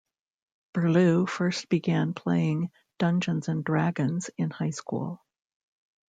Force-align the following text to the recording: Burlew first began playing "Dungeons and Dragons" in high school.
Burlew 0.73 1.27
first 1.27 1.69
began 1.69 2.15
playing 2.15 2.71
"Dungeons 2.97 3.47
and 3.49 3.63
Dragons" 3.63 4.31
in 4.35 4.49
high 4.49 4.71
school. 4.71 5.21